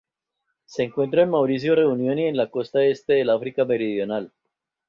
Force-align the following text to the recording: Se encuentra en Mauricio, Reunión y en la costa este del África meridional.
Se 0.65 0.81
encuentra 0.81 1.21
en 1.21 1.29
Mauricio, 1.29 1.75
Reunión 1.75 2.17
y 2.17 2.25
en 2.25 2.35
la 2.35 2.49
costa 2.49 2.83
este 2.83 3.13
del 3.13 3.29
África 3.29 3.65
meridional. 3.65 4.31